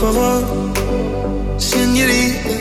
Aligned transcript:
favor, 0.00 0.42
señorita. 1.58 2.59